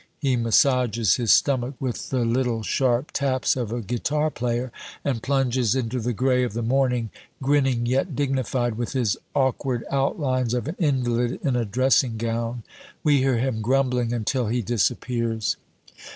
He 0.17 0.35
massages 0.35 1.17
his 1.17 1.31
stomach 1.31 1.75
with 1.79 2.09
the 2.09 2.25
little 2.25 2.63
sharp 2.63 3.11
taps 3.11 3.55
of 3.55 3.71
a 3.71 3.81
guitar 3.83 4.31
player, 4.31 4.71
and 5.05 5.21
plunges 5.21 5.75
into 5.75 5.99
the 5.99 6.11
gray 6.11 6.43
of 6.43 6.53
the 6.53 6.63
morning, 6.63 7.11
grinning 7.39 7.85
yet 7.85 8.15
dignified, 8.15 8.79
with 8.79 8.93
his 8.93 9.15
awkward 9.35 9.85
outlines 9.91 10.55
of 10.55 10.67
an 10.67 10.75
invalid 10.79 11.39
in 11.43 11.55
a 11.55 11.65
dressing 11.65 12.17
gown. 12.17 12.63
We 13.03 13.19
hear 13.19 13.37
him 13.37 13.61
grumbling 13.61 14.11
until 14.11 14.47
he 14.47 14.63
disappears. 14.63 15.55